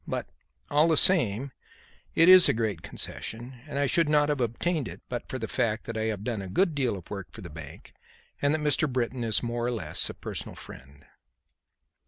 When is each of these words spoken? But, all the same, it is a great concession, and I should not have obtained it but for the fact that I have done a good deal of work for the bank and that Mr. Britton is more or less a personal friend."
But, 0.07 0.27
all 0.71 0.87
the 0.87 0.97
same, 0.97 1.51
it 2.15 2.27
is 2.27 2.49
a 2.49 2.55
great 2.55 2.81
concession, 2.81 3.59
and 3.67 3.77
I 3.77 3.85
should 3.85 4.09
not 4.09 4.29
have 4.29 4.41
obtained 4.41 4.87
it 4.87 4.99
but 5.09 5.29
for 5.29 5.37
the 5.37 5.47
fact 5.47 5.83
that 5.83 5.95
I 5.95 6.05
have 6.05 6.23
done 6.23 6.41
a 6.41 6.47
good 6.49 6.73
deal 6.73 6.97
of 6.97 7.11
work 7.11 7.31
for 7.31 7.41
the 7.41 7.51
bank 7.51 7.93
and 8.41 8.51
that 8.51 8.61
Mr. 8.61 8.91
Britton 8.91 9.23
is 9.23 9.43
more 9.43 9.63
or 9.63 9.71
less 9.71 10.09
a 10.09 10.15
personal 10.15 10.55
friend." 10.55 11.05